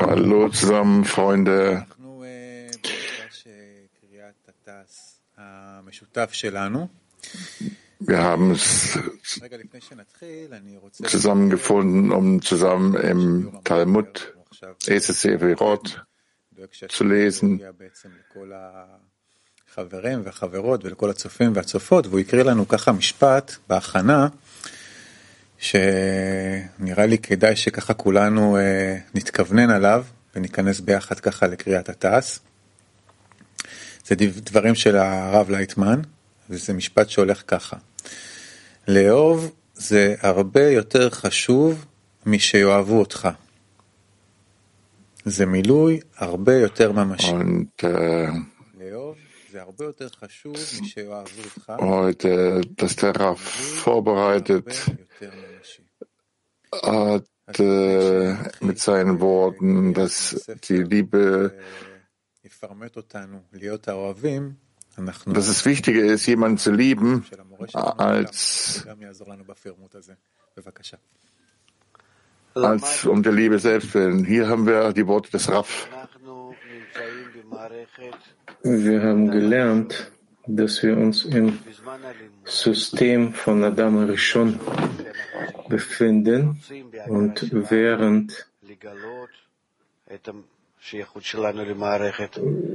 Hallo 0.00 0.48
zusammen, 0.48 1.04
Freunde. 1.04 1.86
Wir 8.00 8.18
haben 8.18 8.50
es 8.52 8.98
zusammengefunden, 11.04 12.12
um 12.12 12.42
zusammen 12.42 12.94
im 12.94 13.60
Talmud 13.64 14.34
ECC 14.86 15.40
Virot 15.40 16.04
zu 16.88 17.04
lesen. 17.04 17.60
חברים 19.74 20.22
וחברות 20.24 20.84
ולכל 20.84 21.10
הצופים 21.10 21.52
והצופות, 21.54 22.06
והוא 22.06 22.20
הקריא 22.20 22.42
לנו 22.42 22.68
ככה 22.68 22.92
משפט 22.92 23.56
בהכנה, 23.68 24.28
שנראה 25.65 27.05
לי 27.05 27.17
כדאי 27.17 27.55
שככה 27.55 27.93
כולנו 27.93 28.57
אה, 28.57 28.97
נתכוונן 29.15 29.69
עליו 29.69 30.05
וניכנס 30.35 30.79
ביחד 30.79 31.19
ככה 31.19 31.47
לקריאת 31.47 31.89
התעש. 31.89 32.39
זה 34.05 34.15
דברים 34.35 34.75
של 34.75 34.95
הרב 34.95 35.49
לייטמן, 35.49 36.01
וזה 36.49 36.73
משפט 36.73 37.09
שהולך 37.09 37.43
ככה. 37.47 37.77
לאהוב 38.87 39.51
זה 39.75 40.15
הרבה 40.21 40.69
יותר 40.69 41.09
חשוב 41.09 41.85
משיאהבו 42.25 42.99
אותך. 42.99 43.29
זה 45.25 45.45
מילוי 45.45 45.99
הרבה 46.17 46.55
יותר 46.55 46.91
ממשי. 46.91 47.31
Und, 47.31 47.83
äh, 47.83 48.54
heute, 51.81 52.61
dass 52.75 52.95
der 52.95 53.15
Raff 53.15 53.39
vorbereitet 53.39 54.85
hat 56.83 57.25
äh, 57.59 58.35
mit 58.59 58.79
seinen 58.79 59.19
Worten, 59.19 59.93
dass 59.93 60.45
die 60.67 60.83
Liebe, 60.83 61.57
dass 65.25 65.47
es 65.47 65.65
wichtiger 65.65 66.03
ist, 66.03 66.25
jemanden 66.25 66.57
zu 66.57 66.71
lieben, 66.71 67.25
als, 67.73 68.85
als 72.55 73.05
um 73.05 73.21
der 73.23 73.33
Liebe 73.33 73.59
selbst 73.59 73.93
willen. 73.93 74.23
Hier 74.23 74.47
haben 74.47 74.65
wir 74.65 74.93
die 74.93 75.05
Worte 75.07 75.31
des 75.31 75.49
Raff. 75.49 75.89
Wir 78.63 79.01
haben 79.03 79.29
gelernt, 79.31 80.11
dass 80.47 80.83
wir 80.83 80.97
uns 80.97 81.25
im 81.25 81.59
System 82.43 83.33
von 83.33 83.63
Adam 83.63 84.05
Rishon 84.05 84.59
befinden 85.69 86.61
und 87.07 87.49
während, 87.69 88.47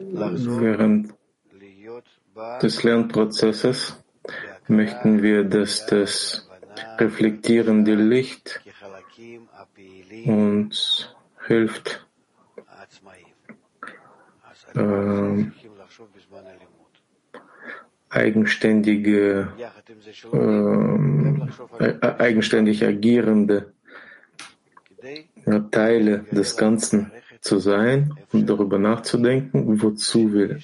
während 0.06 1.14
des 2.62 2.82
Lernprozesses 2.82 3.96
möchten 4.68 5.22
wir, 5.22 5.44
dass 5.44 5.86
das 5.86 6.48
reflektierende 6.98 7.94
Licht 7.94 8.60
uns 10.26 11.14
hilft, 11.46 12.06
äh, 14.74 15.44
eigenständige, 18.10 19.48
äh, 21.78 22.06
eigenständig 22.18 22.84
agierende 22.84 23.72
Teile 25.70 26.24
des 26.30 26.56
Ganzen 26.56 27.10
zu 27.40 27.58
sein 27.58 28.14
und 28.32 28.48
darüber 28.48 28.78
nachzudenken, 28.78 29.80
wozu 29.80 30.32
wir, 30.34 30.58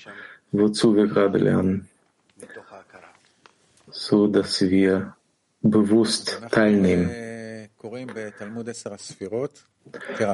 wozu 0.53 0.95
wir 0.95 1.07
gerade 1.07 1.39
lernen, 1.39 1.89
so 3.91 4.27
dass 4.27 4.61
wir 4.61 5.15
bewusst 5.63 6.43
teilnehmen. 6.51 7.11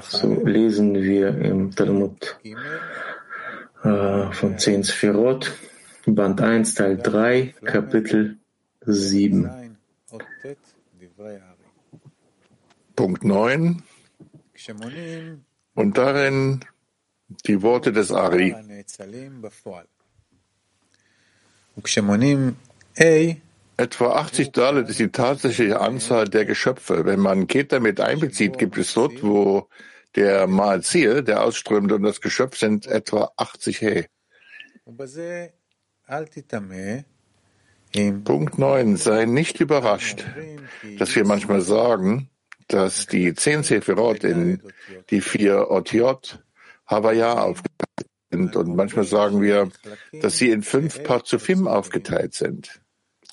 So 0.09 0.47
lesen 0.47 0.95
wir 0.95 1.29
im 1.39 1.71
Talmud 1.75 2.39
äh, 3.85 4.33
von 4.33 4.59
zehn 4.59 4.83
Sphirot, 4.83 5.53
Band 6.07 6.41
1, 6.41 6.75
Teil 6.75 6.99
3, 6.99 7.55
Kapitel 7.65 8.39
7. 8.81 9.77
Punkt 12.97 13.25
9. 13.25 13.83
Und 15.75 15.99
darin 15.99 16.65
die 17.47 17.63
Worte 17.63 17.93
des 17.93 18.13
Ari. 18.13 18.55
Etwa 23.77 24.13
80 24.13 24.53
Dalet 24.53 24.89
ist 24.89 24.99
die 24.99 25.09
tatsächliche 25.09 25.81
Anzahl 25.81 26.29
der 26.29 26.45
Geschöpfe. 26.45 27.05
Wenn 27.05 27.21
man 27.21 27.47
Keter 27.47 27.81
mit 27.81 28.01
einbezieht, 28.01 28.59
gibt 28.59 28.77
es 28.77 28.93
dort, 28.95 29.23
wo 29.23 29.69
der 30.15 30.47
Malzir, 30.47 31.23
der 31.23 31.43
ausströmende 31.43 31.95
und 31.95 32.03
das 32.03 32.21
Geschöpf 32.21 32.59
sind 32.59 32.87
etwa 32.87 33.33
80 33.37 33.79
He. 33.79 34.07
Punkt 38.25 38.59
9. 38.59 38.97
Sei 38.97 39.25
nicht 39.25 39.61
überrascht, 39.61 40.25
dass 40.99 41.15
wir 41.15 41.25
manchmal 41.25 41.61
sagen, 41.61 42.29
dass 42.69 43.07
die 43.07 43.35
zehn 43.35 43.63
Sephirot 43.63 44.25
in 44.25 44.63
die 45.11 45.21
vier 45.21 45.71
Otiot 45.71 46.43
Havaya 46.87 47.43
aufgeteilt 47.43 48.09
sind 48.31 48.57
und 48.57 48.77
manchmal 48.77 49.05
sagen 49.05 49.43
wir, 49.43 49.71
dass 50.21 50.39
sie 50.39 50.51
in 50.51 50.63
fünf 50.63 51.03
Parzufim 51.03 51.69
aufgeteilt 51.69 52.35
sind. 52.35 52.81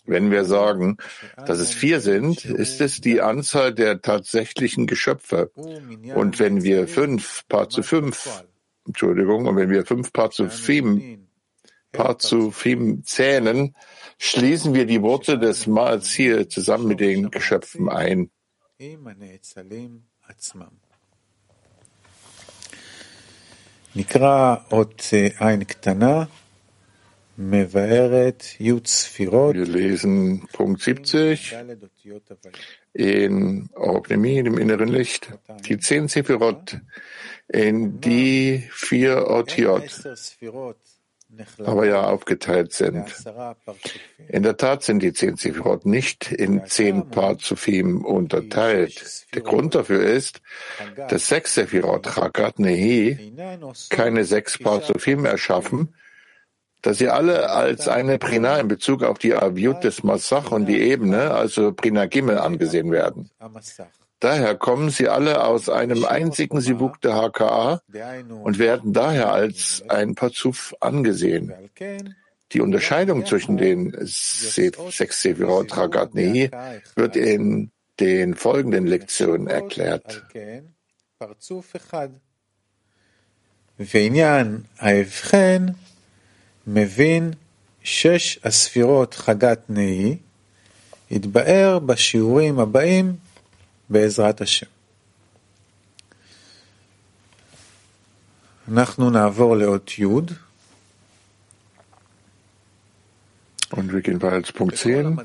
Wenn 0.06 0.32
wir 0.32 0.44
sagen, 0.44 0.98
dass 1.46 1.60
es 1.60 1.74
vier 1.74 2.00
sind, 2.00 2.44
ist 2.44 2.82
es 2.82 3.00
die 3.00 3.22
Anzahl 3.22 3.74
der 3.74 4.02
tatsächlichen 4.02 4.88
Geschöpfe. 4.88 5.52
Und 5.56 6.40
wenn 6.40 6.64
wir 6.64 6.88
fünf 6.88 7.48
Paar 7.48 7.70
zu 7.70 7.84
fünf, 7.84 8.44
Entschuldigung, 8.88 9.46
und 9.46 9.56
wenn 9.56 9.70
wir 9.70 9.86
fünf 9.86 10.12
Paar 10.12 10.32
Parzufim 11.92 13.04
zähnen, 13.04 13.76
schließen 14.18 14.74
wir 14.74 14.86
die 14.86 15.02
Worte 15.02 15.40
des 15.40 15.68
Mals 15.68 16.12
hier 16.12 16.48
zusammen 16.50 16.88
mit 16.88 17.00
den 17.00 17.32
Geschöpfen 17.32 17.90
ein. 17.90 18.30
Wir 29.56 29.66
lesen 29.66 30.48
Punkt 30.52 30.82
70 30.82 31.56
in 32.94 33.70
Opnemi, 33.74 34.44
dem 34.44 34.58
inneren 34.58 34.90
Licht, 34.90 35.32
die 35.66 35.80
zehn 35.80 36.08
Sephirot. 36.08 36.80
In 37.48 38.00
die 38.00 38.68
vier 38.72 39.28
Otiot 39.28 39.90
aber 41.64 41.86
ja 41.86 42.04
aufgeteilt 42.04 42.74
sind. 42.74 43.06
In 44.28 44.44
der 44.44 44.58
Tat 44.58 44.84
sind 44.84 45.02
die 45.02 45.14
zehn 45.14 45.36
Sephirot 45.36 45.86
nicht 45.86 46.32
in 46.32 46.66
zehn 46.66 47.10
Parzufim 47.10 48.04
unterteilt. 48.04 49.26
Der 49.34 49.42
Grund 49.42 49.76
dafür 49.76 50.04
ist, 50.04 50.42
dass 51.10 51.28
sechs 51.28 51.54
Sephirot, 51.54 52.08
Chagat 52.08 52.60
Nehi, 52.60 53.34
keine 53.90 54.26
sechs 54.26 54.58
Parzufim 54.58 55.26
erschaffen, 55.26 55.96
dass 56.82 56.98
sie 56.98 57.10
alle 57.10 57.50
als 57.50 57.88
eine 57.88 58.18
Prina 58.20 58.58
in 58.58 58.68
Bezug 58.68 59.04
auf 59.04 59.18
die 59.18 59.36
Aviut 59.36 59.84
des 59.84 60.04
Massach 60.04 60.52
und 60.52 60.66
die 60.66 60.80
Ebene, 60.80 61.32
also 61.32 61.74
Prina 61.74 62.06
Gimel, 62.06 62.38
angesehen 62.38 62.92
werden. 62.92 63.30
Daher 64.21 64.55
kommen 64.55 64.91
sie 64.91 65.09
alle 65.09 65.45
aus 65.45 65.69
einem 65.69 66.05
einzigen 66.05 66.61
Sibuk 66.61 67.01
der 67.03 67.15
HKA 67.15 67.81
und 68.43 68.59
werden 68.59 68.93
daher 68.93 69.33
als 69.33 69.85
ein 69.89 70.15
Pazuf 70.15 70.75
angesehen. 70.81 71.53
Die 72.53 72.61
Unterscheidung 72.61 73.27
zwischen 73.27 73.57
den 73.57 73.95
sechs 74.01 75.21
Sevirot 75.21 75.77
Ragat 75.77 76.15
Nehi 76.15 76.51
wird 76.95 77.17
in 77.17 77.71
den 78.01 78.35
folgenden 78.35 78.87
Lektionen 78.87 79.49
erklärt. 79.49 80.23
מבין 86.67 87.31
שש 87.83 88.39
הספירות 88.45 89.15
חגת 89.15 89.61
נהי, 89.69 90.17
יתבאר 91.11 91.79
בשיעורים 91.79 92.59
הבאים 92.59 93.17
בעזרת 93.91 94.41
השם. 94.41 94.67
אנחנו 98.69 99.11
נעבור 99.11 99.57
לאות 99.57 99.99
י' 99.99 100.05
Und 103.75 103.93
wir 103.93 104.03
gehen 104.03 104.23
weiter 104.23 104.45
zu 104.45 104.53
Punkt 104.53 104.77
10. 104.77 105.19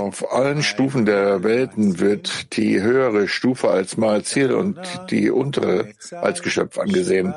Auf 0.00 0.32
allen 0.32 0.62
Stufen 0.62 1.06
der 1.06 1.42
Welten 1.42 2.00
wird 2.00 2.56
die 2.56 2.82
höhere 2.82 3.28
Stufe 3.28 3.70
als 3.70 3.96
Malziel 3.96 4.52
und 4.52 4.78
die 5.10 5.30
untere 5.30 5.92
als 6.10 6.42
Geschöpf 6.42 6.78
angesehen. 6.78 7.32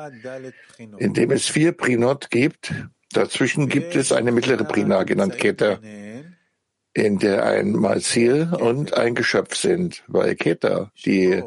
Indem 0.98 1.30
es 1.30 1.46
vier 1.46 1.72
Prinot 1.72 2.30
gibt, 2.30 2.74
dazwischen 3.12 3.68
gibt 3.68 3.96
es 3.96 4.12
eine 4.12 4.32
mittlere 4.32 4.64
Prina, 4.64 5.04
genannt 5.04 5.38
Keter, 5.38 5.80
in 6.93 7.17
der 7.17 7.45
ein 7.45 7.71
Malziel 7.71 8.49
und 8.51 8.93
ein 8.95 9.15
Geschöpf 9.15 9.55
sind. 9.55 10.03
Weil 10.07 10.35
Keter 10.35 10.91
die 11.05 11.43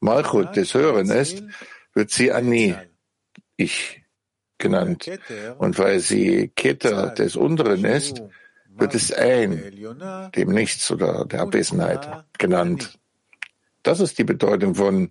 Malchut 0.00 0.56
des 0.56 0.74
Höheren 0.74 1.10
ist, 1.10 1.42
wird 1.94 2.10
sie 2.10 2.32
Ani, 2.32 2.74
ich, 3.56 4.02
genannt. 4.58 5.10
Und 5.58 5.78
weil 5.78 6.00
sie 6.00 6.48
Keter 6.54 7.08
des 7.10 7.36
Unteren 7.36 7.84
ist, 7.84 8.22
wird 8.68 8.94
es 8.94 9.12
ein, 9.12 9.72
dem 10.36 10.48
Nichts 10.50 10.90
oder 10.90 11.24
der 11.24 11.40
Abwesenheit 11.42 12.24
genannt. 12.38 12.98
Das 13.82 14.00
ist 14.00 14.18
die 14.18 14.24
Bedeutung 14.24 14.74
von 14.74 15.10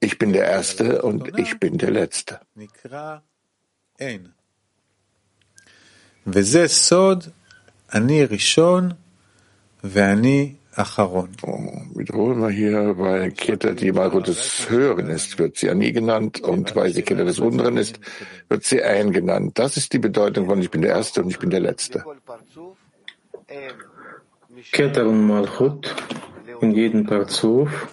Ich 0.00 0.18
bin 0.18 0.32
der 0.32 0.46
Erste 0.46 1.02
und 1.02 1.38
ich 1.38 1.58
bin 1.58 1.78
der 1.78 1.90
Letzte. 1.90 2.40
Ani 7.94 8.22
Rishon 8.22 8.94
Ani 9.82 10.56
Acharon. 10.74 11.28
Wiederholen 11.94 12.40
wir 12.40 12.48
hier, 12.48 12.96
weil 12.96 13.32
Kette 13.32 13.74
die 13.74 13.92
Malchut 13.92 14.28
des 14.28 14.70
Höheren 14.70 15.10
ist, 15.10 15.38
wird 15.38 15.58
sie 15.58 15.68
Ani 15.68 15.92
genannt 15.92 16.40
und 16.40 16.74
weil 16.74 16.90
sie 16.94 17.02
Kette 17.02 17.26
des 17.26 17.38
Unteren 17.38 17.76
ist, 17.76 18.00
wird 18.48 18.64
sie 18.64 18.82
Ein 18.82 19.12
genannt. 19.12 19.58
Das 19.58 19.76
ist 19.76 19.92
die 19.92 19.98
Bedeutung 19.98 20.46
von 20.46 20.62
ich 20.62 20.70
bin 20.70 20.80
der 20.80 20.92
Erste 20.92 21.22
und 21.22 21.28
ich 21.28 21.38
bin 21.38 21.50
der 21.50 21.60
Letzte. 21.60 22.02
Keter 24.72 25.06
und 25.06 25.26
Malchut 25.26 25.94
in 26.62 26.72
jedem 26.72 27.04
Parzuf 27.04 27.88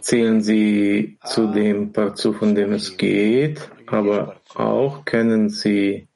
zählen 0.00 0.42
sie 0.42 1.16
zu 1.24 1.46
dem 1.46 1.92
Parzuf, 1.92 2.36
von 2.36 2.54
dem 2.54 2.72
es 2.72 2.98
geht, 2.98 3.70
aber 3.86 4.36
auch 4.54 5.06
können 5.06 5.48
sie 5.48 6.08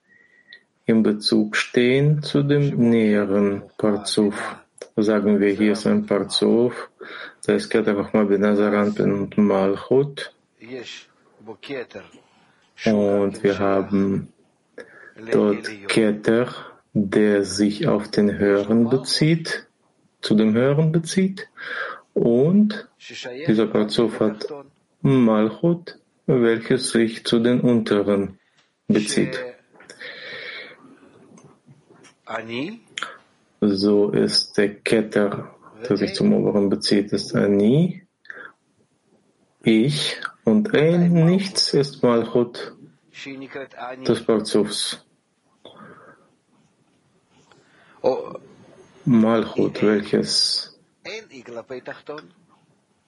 in 0.88 1.02
Bezug 1.02 1.54
stehen 1.54 2.22
zu 2.22 2.42
dem 2.42 2.88
näheren 2.90 3.62
Parzuf. 3.76 4.56
Sagen 4.96 5.38
wir, 5.38 5.50
hier 5.50 5.72
ist 5.72 5.86
ein 5.86 6.06
Parzuf, 6.06 6.90
da 7.44 7.52
ist 7.52 7.68
Keter 7.68 7.94
Chachma 7.94 8.24
Benazaran 8.24 8.90
und 8.98 9.36
Malchut. 9.36 10.34
Und 12.86 13.42
wir 13.44 13.58
haben 13.58 14.32
dort 15.30 15.68
Keter, 15.88 16.48
der 16.94 17.44
sich 17.44 17.86
auf 17.86 18.10
den 18.10 18.38
Hören 18.38 18.88
bezieht, 18.88 19.66
zu 20.22 20.34
dem 20.34 20.54
Hören 20.54 20.90
bezieht. 20.90 21.48
Und 22.14 22.88
dieser 23.46 23.66
Parzuf 23.66 24.20
hat 24.20 24.48
Malchut, 25.02 25.98
welches 26.26 26.90
sich 26.90 27.24
zu 27.24 27.40
den 27.40 27.60
Unteren 27.60 28.38
bezieht. 28.88 29.38
So 33.60 34.10
ist 34.10 34.56
der 34.56 34.74
Ketter, 34.80 35.54
der 35.88 35.96
sich 35.96 36.14
zum 36.14 36.32
Oberen 36.32 36.68
bezieht, 36.68 37.12
ist 37.12 37.34
Ani, 37.34 38.06
ich 39.62 40.16
und 40.44 40.74
ein 40.74 41.12
Nichts 41.12 41.74
ist 41.74 42.02
Malchut 42.02 42.74
des 44.06 44.24
Parzufs. 44.24 45.04
Malchut, 49.04 49.82
welches? 49.82 50.78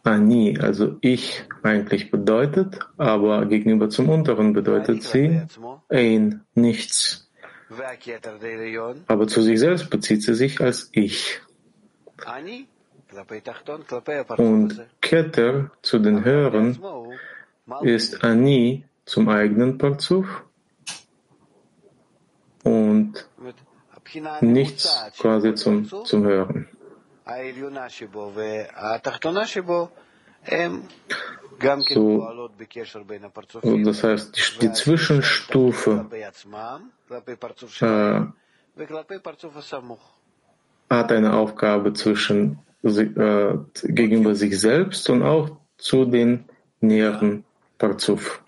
Ani, 0.02 0.58
also 0.58 0.96
ich 1.02 1.44
eigentlich 1.62 2.10
bedeutet, 2.10 2.78
aber 2.96 3.46
gegenüber 3.46 3.90
zum 3.90 4.08
Unteren 4.08 4.52
bedeutet 4.54 5.02
sie 5.02 5.42
ein 5.88 6.44
Nichts. 6.54 7.29
Aber 9.06 9.26
zu 9.28 9.42
sich 9.42 9.58
selbst 9.60 9.90
bezieht 9.90 10.22
sie 10.22 10.34
sich 10.34 10.60
als 10.60 10.88
Ich. 10.92 11.40
Und 14.36 14.86
Keter 15.00 15.70
zu 15.82 15.98
den 15.98 16.24
Höheren 16.24 16.78
ist 17.82 18.24
Ani 18.24 18.84
zum 19.04 19.28
eigenen 19.28 19.78
Parzuf 19.78 20.44
und 22.62 23.28
nichts 24.40 25.12
quasi 25.18 25.54
zum, 25.54 25.84
zum 25.86 26.24
Hören. 26.24 26.68
So, 33.62 33.78
das 33.84 34.02
heißt, 34.02 34.36
die, 34.36 34.66
die 34.66 34.72
Zwischenstufe 34.72 36.06
äh, 37.80 38.26
hat 40.90 41.12
eine 41.12 41.32
Aufgabe 41.34 41.92
zwischen 41.92 42.58
äh, 42.82 43.54
gegenüber 43.84 44.34
sich 44.34 44.58
selbst 44.58 45.08
und 45.10 45.22
auch 45.22 45.50
zu 45.76 46.04
den 46.04 46.44
näheren 46.80 47.44
Parzuf. 47.78 48.42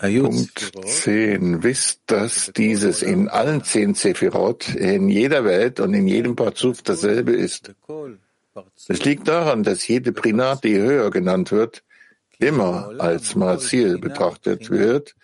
Punkt 0.00 0.72
10. 0.86 1.62
Wisst, 1.62 2.00
dass 2.06 2.52
dieses 2.56 3.02
in 3.02 3.28
allen 3.28 3.62
zehn 3.64 3.94
Sephirot, 3.94 4.74
in 4.74 5.08
jeder 5.08 5.44
Welt 5.44 5.80
und 5.80 5.92
in 5.94 6.06
jedem 6.06 6.36
Parzuf 6.36 6.82
dasselbe 6.82 7.32
ist. 7.32 7.74
Es 8.88 9.04
liegt 9.04 9.28
daran, 9.28 9.62
dass 9.62 9.86
jede 9.86 10.12
Prinat, 10.12 10.64
die 10.64 10.78
höher 10.78 11.10
genannt 11.10 11.52
wird, 11.52 11.84
immer 12.38 12.94
als 12.98 13.34
Marzil 13.34 13.98
betrachtet 13.98 14.70
wird 14.70 15.14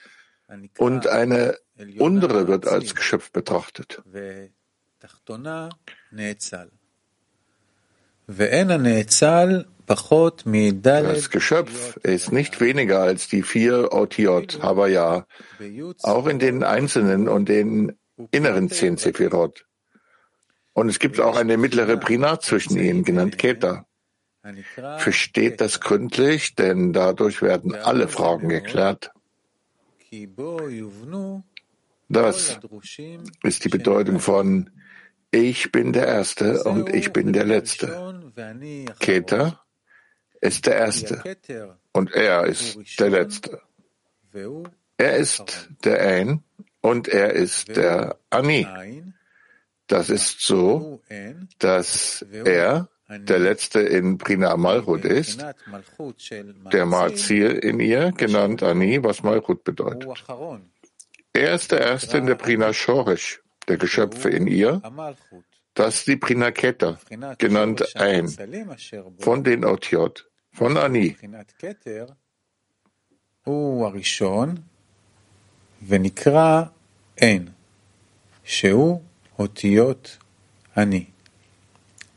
und 0.78 1.06
eine 1.06 1.56
untere 1.99 2.46
wird 2.46 2.69
als 2.69 2.94
Geschöpf 2.94 3.32
betrachtet. 3.32 4.02
Das 9.86 11.30
Geschöpf 11.30 11.96
ist 12.02 12.32
nicht 12.32 12.60
weniger 12.60 13.00
als 13.00 13.28
die 13.28 13.42
vier 13.42 13.92
Otiot, 13.92 14.60
Havaya, 14.62 15.26
auch 16.02 16.26
in 16.26 16.38
den 16.38 16.64
einzelnen 16.64 17.28
und 17.28 17.49
den 17.49 17.96
inneren 18.30 18.68
zehn 18.68 18.96
Sephirot. 18.96 19.66
Und 20.72 20.88
es 20.88 20.99
gibt 20.99 21.20
auch 21.20 21.37
eine 21.37 21.56
mittlere 21.56 21.96
Prina 21.96 22.40
zwischen 22.40 22.78
ihnen, 22.78 23.04
genannt 23.04 23.38
Keta. 23.38 23.87
Versteht 24.99 25.61
das 25.61 25.80
gründlich, 25.80 26.54
denn 26.54 26.92
dadurch 26.92 27.42
werden 27.42 27.75
alle 27.75 28.08
Fragen 28.08 28.49
geklärt. 28.49 29.11
Das 32.08 32.61
ist 33.42 33.64
die 33.64 33.68
Bedeutung 33.68 34.20
von 34.20 34.70
Ich 35.30 35.72
bin 35.72 35.92
der 35.92 36.06
Erste 36.06 36.62
und 36.64 36.94
ich 36.94 37.12
bin 37.12 37.32
der 37.32 37.44
Letzte. 37.44 38.22
Keter 39.00 39.65
ist 40.40 40.66
der 40.66 40.76
Erste 40.76 41.37
und 41.93 42.12
er 42.12 42.45
ist 42.45 43.00
der 43.00 43.11
Letzte. 43.11 43.61
Er 44.99 45.16
ist 45.16 45.69
der 45.85 46.00
Ein 46.00 46.43
und 46.81 47.09
er 47.09 47.33
ist 47.33 47.76
der 47.76 48.19
Ani. 48.31 48.66
Das 49.87 50.11
ist 50.11 50.40
so, 50.40 51.00
dass 51.59 52.25
er 52.31 52.88
der 53.09 53.38
Letzte 53.38 53.81
in 53.81 54.19
Prina 54.19 54.57
Malchut 54.57 55.05
ist, 55.05 55.45
der 56.73 56.87
Malzil 56.87 57.52
in 57.52 57.78
ihr, 57.78 58.12
genannt 58.12 58.62
Ani, 58.62 59.02
was 59.02 59.23
Malchut 59.23 59.62
bedeutet. 59.62 60.25
Er 61.33 61.55
ist 61.55 61.71
der 61.71 61.81
Erste 61.81 62.19
in 62.19 62.26
der 62.26 62.35
Prina 62.35 62.73
Shorish, 62.73 63.43
der 63.69 63.76
Geschöpfe 63.76 64.31
in 64.31 64.47
ihr, 64.47 64.83
das 65.75 65.97
ist 65.97 66.07
die 66.09 66.16
Prina 66.16 66.50
Keter, 66.50 66.99
genannt 67.38 67.95
Ein, 67.95 68.28
von 69.19 69.45
den 69.45 69.64
Otiot, 69.64 70.25
von 70.55 70.77
Ani. 70.77 71.13
ונקרא 75.88 76.63
אין, 77.17 77.48
שהוא 78.43 79.01
אותיות 79.39 80.17
אני. 80.77 81.05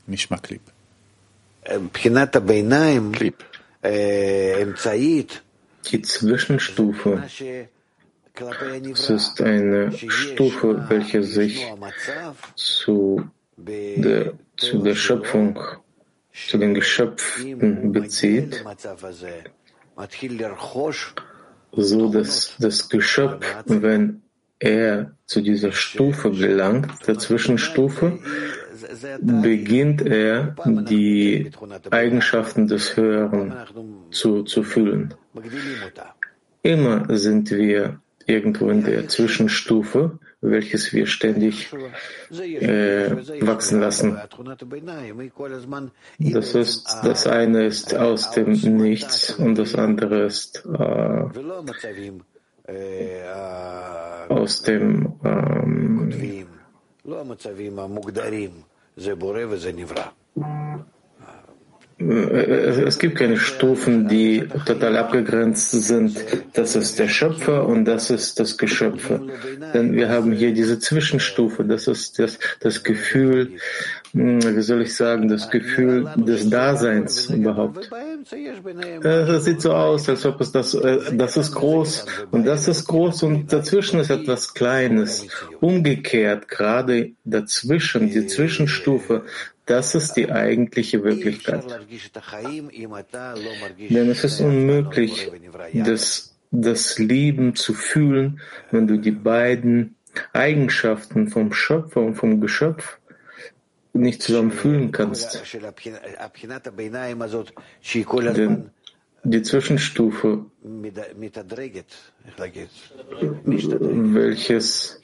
נשמע 0.09 0.39
קליפ. 0.39 0.61
מבחינת 1.73 2.37
הביניים, 2.37 3.13
אמצעית, 4.63 5.41
die 5.85 6.03
Zwischenstufe. 6.03 7.23
Es 8.35 9.11
ist 9.11 9.41
eine 9.41 9.93
Stufe, 9.93 10.87
welche 10.89 11.23
sich 11.23 11.65
zu 12.57 13.31
der, 13.57 14.33
zu 14.57 14.83
der 14.83 14.97
Schöpfung, 14.97 15.59
zu 16.34 16.58
den 16.58 16.74
Geschöpfen 16.74 17.92
bezieht. 17.92 18.64
so, 21.72 22.10
dass 22.10 22.56
das 22.60 22.90
Geschöpf, 22.90 23.46
wenn 23.66 24.22
er 24.60 25.12
zu 25.26 25.42
dieser 25.42 25.72
Stufe 25.72 26.32
gelangt, 26.32 27.08
der 27.08 27.18
Zwischenstufe, 27.18 28.20
beginnt 29.22 30.02
er 30.02 30.56
die 30.90 31.52
Eigenschaften 31.92 32.68
des 32.68 32.96
Höheren 32.98 33.54
zu, 34.12 34.44
zu 34.44 34.64
fühlen. 34.64 35.14
Immer 36.62 37.06
sind 37.18 37.52
wir 37.52 38.02
irgendwo 38.26 38.70
in 38.70 38.84
der 38.84 39.08
Zwischenstufe, 39.08 40.20
welches 40.42 40.94
wir 40.94 41.06
ständig 41.06 41.72
äh, 42.32 43.12
wachsen 43.46 43.82
lassen. 43.82 44.18
Das 46.20 46.56
ist, 46.56 46.98
das 47.04 47.28
eine 47.28 47.66
ist 47.66 47.96
aus 47.96 48.32
dem 48.32 48.52
Nichts 48.78 49.32
und 49.32 49.56
das 49.56 49.76
andere 49.76 50.24
ist 50.26 50.64
äh, 50.66 51.24
aus 54.30 54.62
dem 54.62 55.14
ähm, 55.24 56.14
es 62.00 62.98
gibt 62.98 63.18
keine 63.18 63.36
Stufen, 63.36 64.08
die 64.08 64.48
total 64.66 64.96
abgegrenzt 64.96 65.72
sind. 65.72 66.18
Das 66.54 66.78
ist 66.78 66.98
der 66.98 67.10
Schöpfer 67.10 67.68
und 67.68 67.84
das 67.84 68.10
ist 68.10 68.40
das 68.40 68.58
Geschöpfe. 68.58 69.28
Denn 69.74 69.94
wir 69.94 70.10
haben 70.10 70.32
hier 70.32 70.54
diese 70.54 70.80
Zwischenstufe. 70.80 71.66
Das 71.66 71.88
ist 71.88 72.18
das, 72.18 72.40
das 72.62 72.84
Gefühl, 72.84 73.58
wie 74.14 74.62
soll 74.62 74.82
ich 74.82 74.96
sagen, 74.96 75.28
das 75.28 75.50
Gefühl 75.50 76.10
des 76.18 76.50
Daseins 76.50 77.30
überhaupt. 77.30 77.90
Es 79.04 79.46
sieht 79.46 79.62
so 79.62 79.74
aus, 79.74 80.10
als 80.10 80.26
ob 80.26 80.42
es 80.42 80.52
das, 80.52 80.74
äh, 80.74 81.16
das 81.16 81.38
ist 81.38 81.54
groß 81.54 82.06
und 82.32 82.46
das 82.46 82.68
ist 82.68 82.86
groß 82.86 83.24
und 83.24 83.54
dazwischen 83.54 84.00
ist 84.00 84.10
etwas 84.10 84.54
Kleines. 84.54 85.28
Umgekehrt, 85.60 86.48
gerade 86.48 87.12
dazwischen, 87.24 88.10
die 88.10 88.28
Zwischenstufe, 88.28 89.24
das 89.66 89.94
ist 89.94 90.14
die 90.14 90.32
eigentliche 90.32 91.04
Wirklichkeit. 91.04 91.64
Denn 93.90 94.10
es 94.10 94.24
ist 94.24 94.42
unmöglich, 94.42 95.32
das, 95.74 96.36
das 96.50 96.98
Leben 96.98 97.56
zu 97.56 97.74
fühlen, 97.76 98.42
wenn 98.72 98.88
du 98.88 98.98
die 98.98 99.12
beiden 99.12 99.96
Eigenschaften 100.34 101.28
vom 101.28 101.54
Schöpfer 101.54 102.02
und 102.02 102.16
vom 102.16 102.42
Geschöpf 102.42 102.99
nicht 103.94 104.22
zusammen 104.22 104.52
fühlen 104.52 104.92
kannst. 104.92 105.42
Denn 108.36 108.70
die 109.24 109.42
Zwischenstufe, 109.42 110.46
welches 114.14 115.02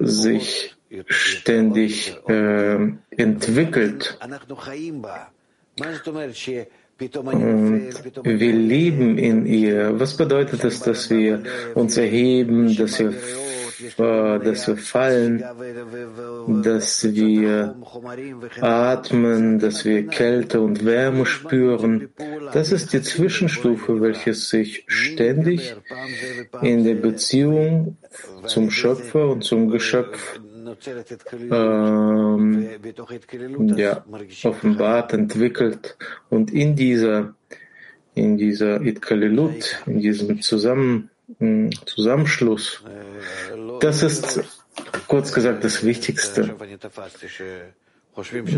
sich 0.00 0.76
ständig 1.06 2.16
äh, 2.28 2.92
entwickelt. 3.10 4.18
Und 6.98 8.40
wir 8.40 8.52
leben 8.52 9.18
in 9.18 9.46
ihr. 9.46 9.98
Was 9.98 10.16
bedeutet 10.16 10.64
es, 10.64 10.80
dass 10.80 11.10
wir 11.10 11.42
uns 11.74 11.96
erheben, 11.96 12.76
dass 12.76 12.98
wir, 13.00 13.14
dass 13.96 14.66
wir 14.68 14.76
fallen, 14.76 15.44
dass 16.62 17.04
wir 17.04 17.76
atmen, 18.60 19.58
dass 19.58 19.84
wir 19.84 20.06
Kälte 20.06 20.60
und 20.60 20.84
Wärme 20.84 21.26
spüren? 21.26 22.08
Das 22.52 22.72
ist 22.72 22.92
die 22.92 23.02
Zwischenstufe, 23.02 24.00
welche 24.00 24.34
sich 24.34 24.84
ständig 24.86 25.74
in 26.62 26.84
der 26.84 26.94
Beziehung 26.94 27.96
zum 28.46 28.70
Schöpfer 28.70 29.28
und 29.28 29.44
zum 29.44 29.70
Geschöpf 29.70 30.40
ähm, 31.50 32.68
ja, 33.76 34.04
offenbart, 34.44 35.12
entwickelt. 35.12 35.96
Und 36.30 36.52
in 36.52 36.74
dieser, 36.76 37.34
in 38.14 38.36
dieser 38.36 38.80
Itkalilut, 38.80 39.82
in 39.86 40.00
diesem 40.00 40.40
Zusammen, 40.40 41.10
Zusammenschluss, 41.86 42.82
das 43.80 44.02
ist 44.02 44.42
kurz 45.08 45.32
gesagt 45.32 45.64
das 45.64 45.84
Wichtigste. 45.84 46.54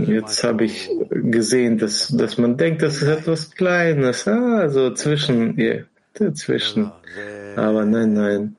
Jetzt 0.07 0.43
habe 0.43 0.65
ich 0.65 0.91
gesehen, 1.11 1.79
dass, 1.79 2.09
dass 2.09 2.39
man 2.39 2.57
denkt, 2.57 2.83
das 2.83 3.03
ist 3.03 3.09
etwas 3.09 3.51
Kleines, 3.53 4.27
ah, 4.27 4.69
so 4.69 4.93
zwischen, 4.93 5.59
ja, 5.59 5.85
dazwischen. 6.15 6.91
Aber 7.57 7.85
nein, 7.85 8.13
nein. 8.15 8.57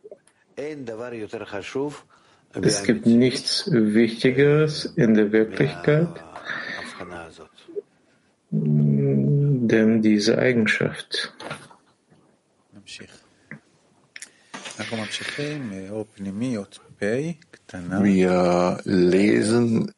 Es 2.62 2.84
gibt 2.84 3.05
nichts 3.05 3.69
Wichtigeres 3.69 4.86
in 4.86 5.13
der 5.15 5.34
Wirklichkeit, 5.34 6.07
denn 8.51 10.01
diese 10.01 10.38
Eigenschaft. 10.38 11.34
Wir 18.03 18.79
lesen 18.84 19.91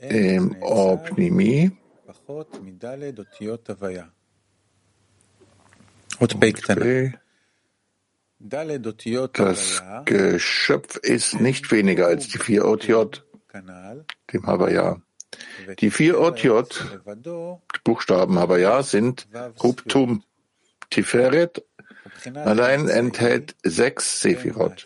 im 0.00 0.56
Opnimi. 0.60 1.70
Das 9.34 9.82
Geschöpf 10.04 10.96
ist 10.96 11.40
nicht 11.40 11.70
weniger 11.70 12.06
als 12.06 12.28
die 12.28 12.38
vier 12.38 12.64
Otiot, 12.64 13.24
dem 14.32 14.46
Havaya. 14.46 15.00
Die 15.78 15.90
vier 15.90 16.20
Otiot, 16.20 17.00
Buchstaben 17.84 18.38
Havaya, 18.38 18.82
sind 18.82 19.28
Ruptum, 19.62 20.22
Tiferet, 20.90 21.64
allein 22.34 22.88
enthält 22.88 23.54
sechs 23.62 24.20
Sephirot. 24.20 24.84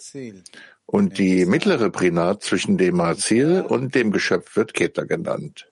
Und 0.87 1.19
die 1.19 1.45
mittlere 1.45 1.91
Prinat 1.91 2.43
zwischen 2.43 2.79
dem 2.79 3.01
Azil 3.01 3.61
und 3.61 3.95
dem 3.95 4.11
Geschöpf 4.11 4.57
wird 4.57 4.73
Keter 4.73 5.05
genannt. 5.05 5.71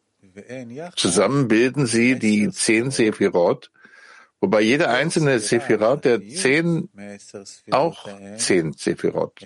Zusammen 0.96 1.48
bilden 1.48 1.86
sie 1.86 2.18
die 2.18 2.50
zehn 2.50 2.90
Sephirot, 2.90 3.70
wobei 4.40 4.60
jede 4.60 4.90
einzelne 4.90 5.38
Sephirot 5.40 6.04
der 6.04 6.20
zehn 6.28 6.90
auch 7.70 8.06
zehn 8.36 8.74
Sephirot. 8.74 9.40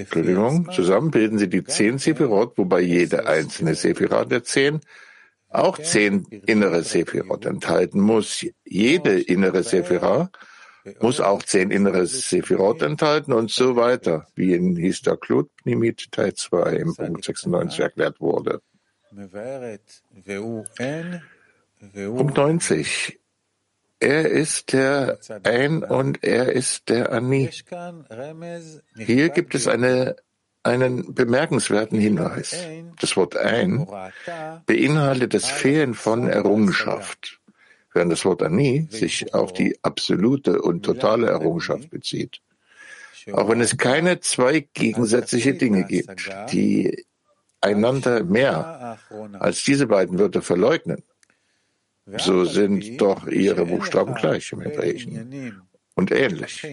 Entschuldigung, 0.00 0.70
zusammen 0.72 1.10
bilden 1.10 1.38
sie 1.38 1.48
die 1.48 1.64
zehn 1.64 1.98
Sephirot, 1.98 2.58
wobei 2.58 2.80
jede 2.80 3.26
einzelne 3.26 3.74
Sephirot 3.74 4.30
der 4.30 4.42
zehn 4.44 4.80
auch 5.48 5.78
zehn 5.78 6.24
innere 6.46 6.82
Sephirot 6.82 7.46
enthalten 7.46 8.00
muss. 8.00 8.44
Jede 8.64 9.20
innere 9.20 9.62
Sephirot 9.62 10.30
muss 11.00 11.20
auch 11.20 11.42
zehn 11.42 11.70
innere 11.70 12.06
Sephirot 12.06 12.82
enthalten 12.82 13.32
und 13.32 13.50
so 13.50 13.76
weiter, 13.76 14.26
wie 14.34 14.54
in 14.54 14.76
Histaklut 14.76 15.50
Nimit 15.64 16.10
Teil 16.12 16.34
2 16.34 16.72
im 16.76 16.94
Punkt 16.94 17.24
96 17.24 17.80
erklärt 17.80 18.20
wurde. 18.20 18.60
Punkt 22.16 22.36
90. 22.36 23.18
Er 24.00 24.28
ist 24.28 24.72
der 24.72 25.18
Ein 25.42 25.82
und 25.82 26.22
er 26.22 26.52
ist 26.52 26.88
der 26.88 27.12
Ani. 27.12 27.50
Hier 28.96 29.28
gibt 29.30 29.54
es 29.54 29.66
eine, 29.66 30.16
einen 30.62 31.14
bemerkenswerten 31.14 31.98
Hinweis. 31.98 32.66
Das 33.00 33.16
Wort 33.16 33.36
Ein 33.36 33.86
beinhaltet 34.66 35.34
das 35.34 35.46
Fehlen 35.46 35.94
von 35.94 36.28
Errungenschaft, 36.28 37.40
während 37.94 38.12
das 38.12 38.24
Wort 38.24 38.42
Ani 38.42 38.88
sich 38.90 39.34
auf 39.34 39.52
die 39.52 39.78
absolute 39.82 40.60
und 40.60 40.84
totale 40.84 41.28
Errungenschaft 41.28 41.90
bezieht. 41.90 42.40
Auch 43.32 43.48
wenn 43.48 43.60
es 43.60 43.76
keine 43.76 44.20
zwei 44.20 44.60
gegensätzliche 44.72 45.54
Dinge 45.54 45.84
gibt, 45.84 46.30
die 46.50 47.04
einander 47.60 48.24
mehr 48.24 48.98
als 49.38 49.64
diese 49.64 49.86
beiden 49.86 50.18
Wörter 50.18 50.42
verleugnen, 50.42 51.02
so 52.16 52.44
sind 52.44 53.00
doch 53.00 53.26
ihre 53.26 53.66
Buchstaben 53.66 54.14
gleich 54.14 54.52
im 54.52 54.62
Hebräischen 54.62 55.60
und 55.94 56.10
ähnlich. 56.10 56.66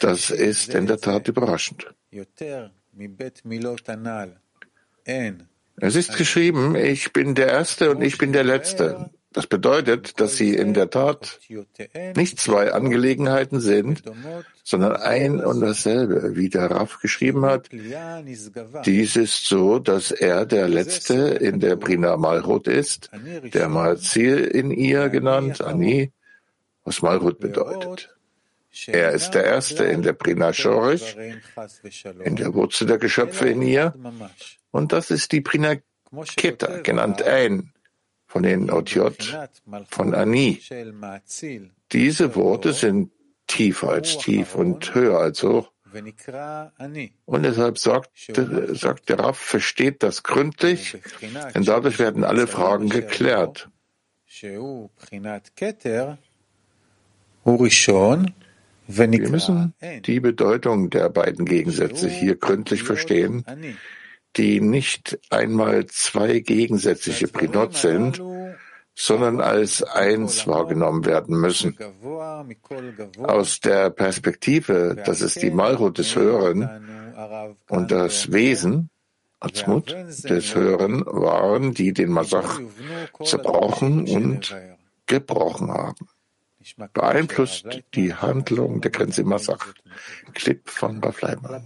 Das 0.00 0.30
ist 0.30 0.74
in 0.74 0.86
der 0.86 0.98
Tat 0.98 1.28
überraschend. 1.28 1.86
Es 5.78 5.94
ist 5.94 6.16
geschrieben, 6.16 6.74
ich 6.74 7.12
bin 7.12 7.34
der 7.34 7.48
Erste 7.48 7.90
und 7.90 8.02
ich 8.02 8.16
bin 8.18 8.32
der 8.32 8.44
Letzte. 8.44 9.10
Das 9.36 9.46
bedeutet, 9.46 10.18
dass 10.18 10.38
sie 10.38 10.54
in 10.54 10.72
der 10.72 10.88
Tat 10.88 11.40
nicht 12.16 12.40
zwei 12.40 12.72
Angelegenheiten 12.72 13.60
sind, 13.60 14.02
sondern 14.64 14.96
ein 14.96 15.44
und 15.44 15.60
dasselbe, 15.60 16.36
wie 16.36 16.48
der 16.48 16.70
Raff 16.70 17.00
geschrieben 17.02 17.44
hat. 17.44 17.68
Dies 18.86 19.16
ist 19.16 19.44
so, 19.44 19.78
dass 19.78 20.10
er 20.10 20.46
der 20.46 20.68
Letzte 20.68 21.14
in 21.14 21.60
der 21.60 21.76
Brina 21.76 22.16
Malchut 22.16 22.66
ist, 22.66 23.10
der 23.52 23.68
Malzil 23.68 24.38
in 24.38 24.70
ihr 24.70 25.10
genannt, 25.10 25.60
Ani, 25.60 26.12
was 26.84 27.02
Malchut 27.02 27.38
bedeutet. 27.38 28.15
Er 28.86 29.12
ist 29.12 29.30
der 29.30 29.44
Erste 29.44 29.84
in 29.84 30.02
der 30.02 30.12
Prina 30.12 30.52
Shorish, 30.52 31.16
in 32.24 32.36
der 32.36 32.54
Wurzel 32.54 32.86
der 32.86 32.98
Geschöpfe 32.98 33.48
in 33.48 33.62
ihr, 33.62 33.94
und 34.70 34.92
das 34.92 35.10
ist 35.10 35.32
die 35.32 35.40
Prina 35.40 35.76
Keta, 36.36 36.80
genannt 36.80 37.22
Ein, 37.22 37.72
von 38.26 38.42
den 38.42 38.70
Otiot, 38.70 39.38
von 39.88 40.14
Ani. 40.14 40.60
Diese 41.92 42.34
Worte 42.34 42.72
sind 42.72 43.10
tiefer 43.46 43.90
als 43.90 44.18
tief 44.18 44.54
und 44.54 44.94
höher 44.94 45.18
als 45.18 45.42
hoch. 45.42 45.72
Und 47.24 47.42
deshalb 47.42 47.78
sagt, 47.78 48.10
sagt 48.72 49.08
der 49.08 49.18
Raff, 49.18 49.38
versteht 49.38 50.02
das 50.02 50.22
gründlich, 50.22 50.98
denn 51.54 51.64
dadurch 51.64 51.98
werden 51.98 52.24
alle 52.24 52.46
Fragen 52.46 52.88
geklärt. 52.88 53.70
Wir 58.88 59.08
müssen 59.08 59.74
die 60.06 60.20
Bedeutung 60.20 60.90
der 60.90 61.08
beiden 61.08 61.44
Gegensätze 61.44 62.08
hier 62.08 62.36
gründlich 62.36 62.82
verstehen, 62.82 63.44
die 64.36 64.60
nicht 64.60 65.18
einmal 65.30 65.86
zwei 65.86 66.40
gegensätzliche 66.40 67.28
Prinot 67.28 67.76
sind, 67.76 68.22
sondern 68.94 69.40
als 69.40 69.82
eins 69.82 70.46
wahrgenommen 70.46 71.04
werden 71.04 71.38
müssen. 71.38 71.76
Aus 73.18 73.60
der 73.60 73.90
Perspektive, 73.90 74.96
dass 75.04 75.20
es 75.20 75.34
die 75.34 75.50
Malchut 75.50 75.98
des 75.98 76.16
Höheren 76.16 77.12
und 77.68 77.90
das 77.90 78.32
Wesen, 78.32 78.90
Atzmut, 79.38 79.94
des 80.24 80.54
Höheren 80.54 81.04
waren, 81.04 81.74
die 81.74 81.92
den 81.92 82.10
Masach 82.10 82.60
zerbrochen 83.22 84.08
und 84.08 84.56
gebrochen 85.06 85.70
haben. 85.70 86.08
Beeinflusst 86.92 87.66
die 87.94 88.14
Handlung 88.14 88.80
der 88.80 88.90
Grenze 88.90 89.24
Masach. 89.24 89.74
Clip 90.34 90.68
von 90.68 91.00
Bafleimer. 91.00 91.62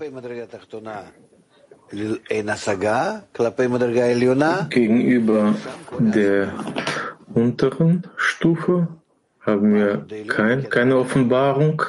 Gegenüber 4.71 5.54
der 5.99 6.52
unteren 7.35 8.07
Stufe 8.16 8.88
haben 9.40 9.75
wir 9.75 10.07
kein, 10.28 10.69
keine 10.69 10.97
Offenbarung. 10.99 11.83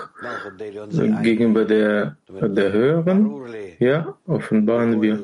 Gegenüber 1.21 1.65
der, 1.65 2.17
der 2.29 2.71
höheren, 2.71 3.31
ja, 3.79 4.17
offenbaren 4.25 5.01
wir. 5.01 5.23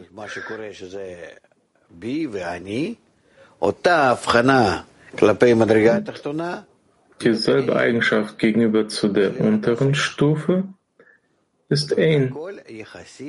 Dieselbe 7.21 7.75
Eigenschaft 7.75 8.37
gegenüber 8.37 8.87
zu 8.87 9.07
der 9.07 9.39
unteren 9.39 9.95
Stufe 9.95 10.63
ist 11.69 11.97
ein. 11.97 12.35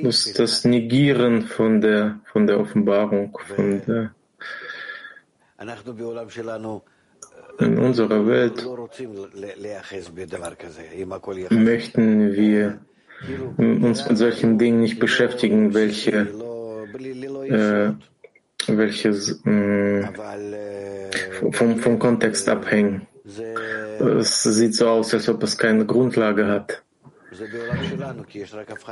Das 0.03 0.25
ist 0.25 0.39
das 0.39 0.65
Negieren 0.65 1.43
von 1.43 1.81
der, 1.81 2.19
von 2.31 2.47
der 2.47 2.59
Offenbarung, 2.59 3.37
von 3.47 3.81
der 3.85 4.11
in 7.59 7.77
unserer 7.77 8.25
Welt 8.25 8.65
möchten 11.49 12.33
wir 12.33 12.79
uns 13.57 14.07
mit 14.07 14.17
solchen 14.17 14.57
Dingen 14.57 14.79
nicht 14.79 14.99
beschäftigen, 14.99 15.73
welche, 15.73 16.27
äh, 17.49 17.91
welches 18.67 19.45
äh, 19.45 20.07
vom, 21.51 21.79
vom 21.79 21.99
Kontext 21.99 22.47
abhängen. 22.47 23.07
Es 23.99 24.43
sieht 24.43 24.75
so 24.75 24.87
aus, 24.87 25.13
als 25.13 25.27
ob 25.29 25.43
es 25.43 25.57
keine 25.57 25.85
Grundlage 25.85 26.47
hat. 26.47 26.81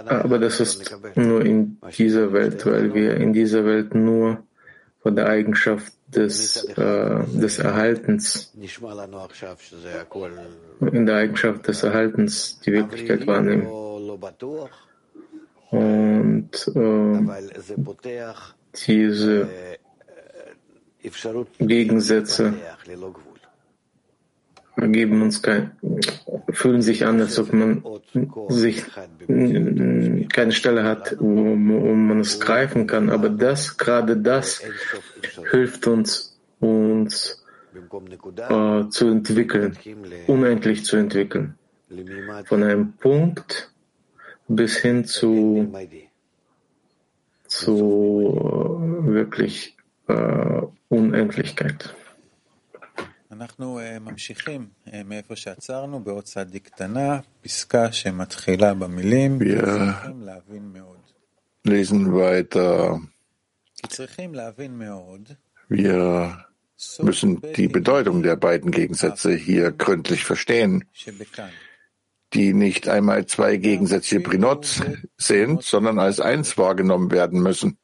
Aber 0.06 0.40
das 0.40 0.60
ist 0.60 0.96
nur 1.16 1.46
in 1.46 1.78
dieser 1.98 2.34
Welt, 2.34 2.66
weil 2.66 2.94
wir 2.94 3.16
in 3.18 3.34
dieser 3.34 3.66
Welt 3.66 3.96
nur 3.96 4.44
von 5.02 5.16
der 5.16 5.28
Eigenschaft 5.28 5.94
des, 6.08 6.64
äh, 6.66 7.24
des 7.34 7.60
Erhaltens, 7.60 8.54
in 10.92 11.06
der 11.06 11.16
Eigenschaft 11.16 11.68
des 11.68 11.84
Erhaltens 11.84 12.60
die 12.66 12.74
Wirklichkeit 12.74 13.26
wahrnehmen. 13.28 13.68
Und 15.70 16.52
äh, 16.76 17.20
diese 18.88 19.48
Gegensätze 21.60 22.54
geben 24.78 25.22
uns 25.22 25.42
kein, 25.42 25.72
fühlen 26.50 26.82
sich 26.82 27.06
an, 27.06 27.20
als 27.20 27.40
ob 27.40 27.52
man 27.52 27.84
sich 28.50 28.84
keine 30.30 30.52
Stelle 30.52 30.84
hat, 30.84 31.18
wo, 31.20 31.56
wo 31.56 31.94
man 31.96 32.20
es 32.20 32.40
greifen 32.40 32.88
kann. 32.88 33.10
Aber 33.10 33.30
das, 33.30 33.78
gerade 33.78 34.18
das, 34.18 34.62
hilft 35.52 35.88
uns, 35.88 36.38
uns 36.60 37.44
äh, 38.50 38.90
zu 38.90 39.08
entwickeln, 39.08 39.78
unendlich 40.28 40.86
zu 40.86 40.98
entwickeln. 40.98 41.56
Von 42.46 42.64
einem 42.64 42.94
Punkt 42.94 43.72
bis 44.48 44.78
hin 44.78 45.06
zu, 45.06 45.74
zu 47.48 49.04
äh, 49.06 49.14
wirklich 49.14 49.76
äh, 50.08 50.62
Unendlichkeit. 50.90 51.94
אנחנו 53.33 53.81
ממשיכים 54.01 54.69
מאיפה 55.05 55.37
שעצרנו, 55.37 56.01
בעוד 56.01 56.25
צדיק 56.25 56.69
קטנה, 56.69 57.21
פסקה 57.43 57.93
שמתחילה 57.93 58.75
במילים, 58.75 59.39
צריכים 59.39 60.23
להבין 60.23 60.73
מאוד. 60.73 60.99
lesen 61.67 62.13
weiter. 62.13 62.99
צריכים 63.89 64.35
להבין 64.35 64.79
מאוד. 64.79 65.33
Wir 65.71 66.45
müssen 67.01 67.41
die 67.57 67.69
Bedeutung 67.69 68.23
der 68.23 68.37
beiden 68.37 68.71
Gegensätze 68.71 69.33
hier 69.35 69.73
gründlich 69.73 70.25
verstehen, 70.25 70.85
die 72.35 72.53
nicht 72.53 72.89
einmal 72.89 73.27
zwei 73.27 73.57
gegensätzliche 73.57 74.23
Prinots 74.23 74.83
sind, 75.17 75.63
sondern 75.63 75.99
als 75.99 76.21
eins 76.21 76.59
wahrgenommen 76.59 77.11
werden 77.11 77.41
müssen. 77.41 77.79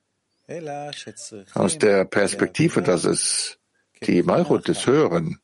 Aus 1.55 1.79
der 1.79 2.05
Perspektive, 2.05 2.83
dass 2.83 3.05
es 3.05 3.59
die 4.08 4.24
Malchut 4.24 4.68
des 4.68 4.86
Höheren 4.86 5.40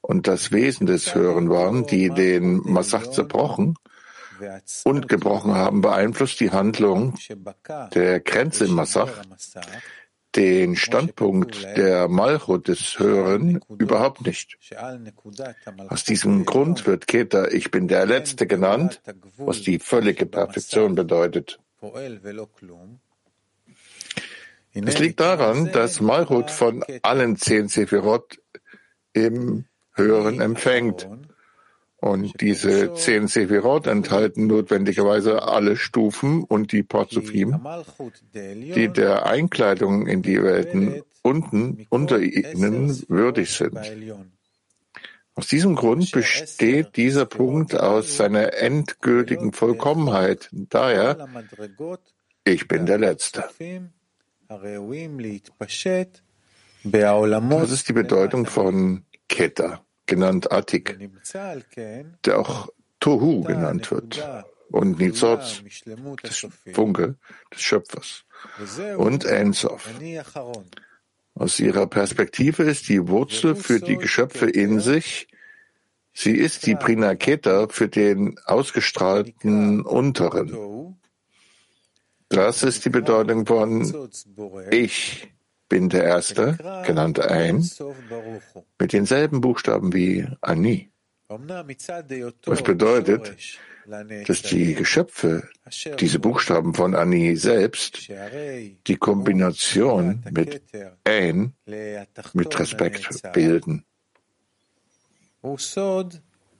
und 0.00 0.26
das 0.26 0.52
Wesen 0.52 0.86
des 0.86 1.14
Höheren 1.14 1.48
waren, 1.50 1.86
die 1.86 2.10
den 2.10 2.56
Massach 2.64 3.06
zerbrochen 3.06 3.76
und 4.84 5.08
gebrochen 5.08 5.54
haben, 5.54 5.80
beeinflusst 5.80 6.40
die 6.40 6.50
Handlung 6.50 7.14
der 7.94 8.20
Grenze 8.20 8.66
im 8.66 8.74
Massach 8.74 9.10
den 10.36 10.74
Standpunkt 10.76 11.62
der 11.76 12.08
Malchut 12.08 12.68
des 12.68 12.98
Höheren 12.98 13.60
überhaupt 13.78 14.26
nicht. 14.26 14.58
Aus 15.88 16.04
diesem 16.04 16.44
Grund 16.44 16.86
wird 16.86 17.06
Keter 17.06 17.52
Ich 17.52 17.70
bin 17.70 17.88
der 17.88 18.06
Letzte 18.06 18.46
genannt, 18.46 19.00
was 19.36 19.62
die 19.62 19.78
völlige 19.78 20.26
Perfektion 20.26 20.94
bedeutet. 20.94 21.60
Es 24.74 24.98
liegt 24.98 25.20
daran, 25.20 25.70
dass 25.72 26.00
Malchut 26.00 26.50
von 26.50 26.84
allen 27.02 27.36
zehn 27.36 27.68
Sephirot 27.68 28.38
im 29.12 29.66
Höheren 29.92 30.40
empfängt. 30.40 31.08
Und 31.96 32.40
diese 32.40 32.92
zehn 32.94 33.28
Sephirot 33.28 33.86
enthalten 33.86 34.46
notwendigerweise 34.46 35.42
alle 35.44 35.76
Stufen 35.76 36.42
und 36.42 36.72
die 36.72 36.82
Parzufim, 36.82 37.58
die 38.34 38.88
der 38.88 39.26
Einkleidung 39.26 40.06
in 40.06 40.20
die 40.20 40.42
Welten 40.42 41.02
unten 41.22 41.86
unter 41.88 42.18
ihnen 42.18 43.02
würdig 43.08 43.52
sind. 43.52 43.78
Aus 45.36 45.48
diesem 45.48 45.74
Grund 45.74 46.12
besteht 46.12 46.96
dieser 46.96 47.24
Punkt 47.24 47.74
aus 47.74 48.16
seiner 48.18 48.54
endgültigen 48.54 49.52
Vollkommenheit. 49.52 50.50
Daher, 50.52 51.26
ich 52.44 52.68
bin 52.68 52.86
der 52.86 52.98
Letzte. 52.98 53.48
Das 56.84 57.70
ist 57.70 57.88
die 57.88 57.92
Bedeutung 57.92 58.46
von 58.46 59.04
Keter, 59.28 59.84
genannt 60.06 60.52
Atik, 60.52 60.98
der 62.24 62.38
auch 62.38 62.68
Tohu 63.00 63.42
genannt 63.42 63.90
wird, 63.90 64.24
und 64.70 64.98
Nizotz, 64.98 65.62
das 66.22 66.46
Funke 66.72 67.16
des 67.52 67.62
Schöpfers, 67.62 68.24
und 68.96 69.24
Ensof. 69.24 69.88
Aus 71.34 71.58
ihrer 71.58 71.86
Perspektive 71.86 72.62
ist 72.62 72.88
die 72.88 73.08
Wurzel 73.08 73.56
für 73.56 73.80
die 73.80 73.96
Geschöpfe 73.96 74.48
in 74.48 74.80
sich, 74.80 75.26
sie 76.12 76.32
ist 76.32 76.66
die 76.66 76.76
Prinaketa 76.76 77.68
für 77.68 77.88
den 77.88 78.38
ausgestrahlten 78.44 79.82
Unteren. 79.82 80.96
Das 82.34 82.62
ist 82.64 82.84
die 82.84 82.90
Bedeutung 82.90 83.46
von 83.46 84.10
Ich 84.70 85.28
bin 85.68 85.88
der 85.88 86.04
Erste, 86.04 86.58
genannt 86.84 87.20
ein, 87.20 87.68
mit 88.78 88.92
denselben 88.92 89.40
Buchstaben 89.40 89.92
wie 89.92 90.26
Ani. 90.40 90.90
Was 91.28 92.62
bedeutet, 92.62 93.36
dass 94.26 94.42
die 94.42 94.74
Geschöpfe, 94.74 95.48
diese 96.00 96.18
Buchstaben 96.18 96.74
von 96.74 96.96
Ani 96.96 97.36
selbst, 97.36 98.08
die 98.86 98.96
Kombination 98.96 100.24
mit 100.30 100.62
Ein 101.04 101.54
mit 102.32 102.58
Respekt 102.58 103.32
bilden. 103.32 103.84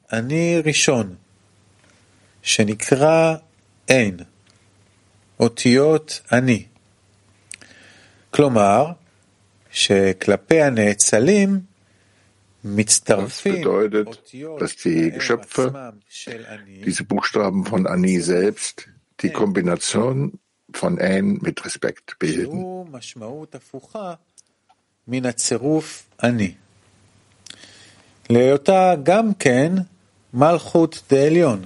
Ani 0.08 0.56
Rishon, 0.56 1.16
Shenikra 2.42 3.42
Ein. 3.88 4.33
אותיות 5.39 6.21
אני. 6.31 6.65
כלומר, 8.31 8.91
שכלפי 9.71 10.62
הנאצלים 10.62 11.59
Das 12.63 13.41
bedeutet, 13.43 14.21
dass 14.59 14.75
die 14.75 15.12
Geschöpfe, 15.12 15.93
diese 16.85 17.05
Buchstaben 17.05 17.65
von 17.65 17.88
Ani 17.88 18.19
selbst, 18.19 18.89
die 19.21 19.29
Kombination 19.31 20.39
von 20.73 20.99
Ein 20.99 21.39
mit 21.41 21.63
Respekt 21.63 22.19
bilden. 22.19 22.65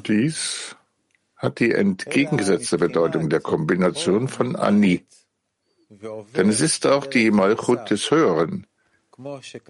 Dies 0.04 0.76
hat 1.39 1.61
die 1.61 1.73
entgegengesetzte 1.73 2.79
Bedeutung 2.79 3.31
der 3.31 3.41
Kombination 3.41 4.29
von 4.29 4.57
Ani. 4.57 5.07
Denn 6.37 6.49
es 6.49 6.61
ist 6.61 6.87
auch 6.87 7.07
die 7.07 7.31
Malchut 7.31 7.91
des 7.91 8.11
Höheren, 8.11 8.67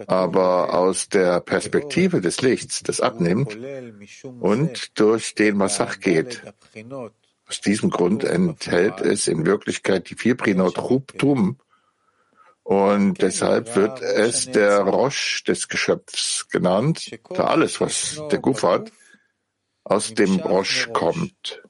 aber 0.07 0.73
aus 0.73 1.07
der 1.07 1.39
Perspektive 1.39 2.19
des 2.19 2.41
Lichts, 2.41 2.83
das 2.83 2.99
abnimmt 2.99 3.57
und 4.39 4.99
durch 4.99 5.35
den 5.35 5.55
Masach 5.57 5.99
geht. 5.99 6.43
Aus 7.47 7.61
diesem 7.61 7.89
Grund 7.89 8.23
enthält 8.23 8.99
es 8.99 9.27
in 9.27 9.45
Wirklichkeit 9.45 10.09
die 10.09 10.15
vier 10.15 10.35
Prinot 10.35 10.77
Rubtum 10.77 11.57
und 12.63 13.21
deshalb 13.21 13.75
wird 13.75 14.01
es 14.01 14.51
der 14.51 14.81
Rosh 14.81 15.43
des 15.45 15.67
Geschöpfs 15.69 16.47
genannt, 16.49 17.09
da 17.29 17.45
alles, 17.45 17.81
was 17.81 18.21
der 18.29 18.37
Guf 18.39 18.61
hat, 18.61 18.91
aus 19.89 20.13
dem 20.13 20.39
Rosh 20.39 20.89
kommt. 20.93 21.63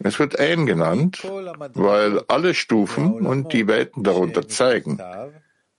Es 0.00 0.18
wird 0.20 0.38
Ein 0.38 0.66
genannt, 0.66 1.24
weil 1.74 2.22
alle 2.28 2.54
Stufen 2.54 3.26
und 3.26 3.52
die 3.52 3.66
Welten 3.66 4.04
darunter 4.04 4.46
zeigen, 4.46 4.98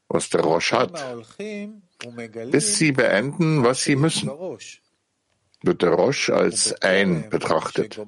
was 0.10 0.30
der 0.30 0.42
Rosh 0.42 0.74
hat, 0.74 1.02
bis 2.52 2.78
sie 2.78 2.92
beenden, 2.92 3.64
was 3.64 3.84
sie 3.84 3.96
müssen. 3.96 4.30
Wird 5.62 5.82
der 5.82 5.92
Rosh 5.92 6.30
als 6.30 6.82
Ein 6.82 7.30
betrachtet. 7.30 8.00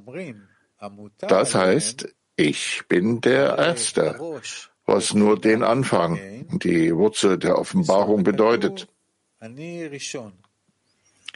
Das 1.20 1.56
heißt, 1.56 2.14
ich 2.36 2.84
bin 2.90 3.22
der 3.22 3.58
Erste, 3.58 4.20
was 4.86 5.14
nur 5.14 5.40
den 5.40 5.64
Anfang, 5.64 6.20
die 6.60 6.94
Wurzel 6.94 7.38
der 7.38 7.58
Offenbarung 7.58 8.24
bedeutet. 8.24 8.88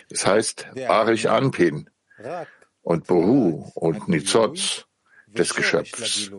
Es 0.09 0.25
heißt 0.25 0.67
Arich 0.87 1.29
Anpin, 1.29 1.89
und 2.85 3.07
Bohu 3.07 3.71
und 3.73 4.07
Nizotz 4.07 4.85
des 5.27 5.53
Geschöpfs. 5.55 6.31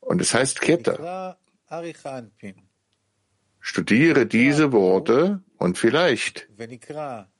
Und 0.00 0.20
es 0.20 0.34
heißt 0.34 0.60
Kette. 0.60 1.36
Studiere 3.60 4.26
diese 4.26 4.72
Worte 4.72 5.42
und 5.56 5.78
vielleicht 5.78 6.48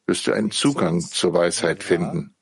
wirst 0.07 0.27
du 0.27 0.33
einen 0.33 0.53
Zugang 0.53 1.01
zur 1.01 1.35
Weisheit 1.35 1.83
finden. 1.83 2.35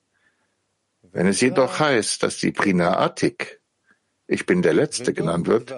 Wenn 1.00 1.26
es 1.26 1.40
jedoch 1.40 1.81
heißt, 1.81 2.22
dass 2.22 2.37
die 2.37 2.52
Prina 2.52 2.98
Atik, 2.98 3.61
ich 4.26 4.46
bin 4.46 4.62
der 4.62 4.74
Letzte 4.74 5.12
genannt 5.12 5.46
wird, 5.46 5.74